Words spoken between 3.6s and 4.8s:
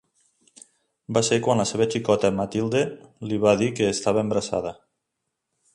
dir que estava embarassada.